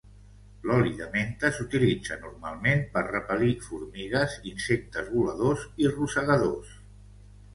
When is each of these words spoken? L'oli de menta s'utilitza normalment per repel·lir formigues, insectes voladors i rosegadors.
L'oli 0.67 0.91
de 1.01 1.07
menta 1.15 1.51
s'utilitza 1.57 2.17
normalment 2.21 2.79
per 2.95 3.03
repel·lir 3.09 3.51
formigues, 3.67 4.37
insectes 4.53 5.11
voladors 5.19 5.67
i 5.85 5.91
rosegadors. 5.99 6.73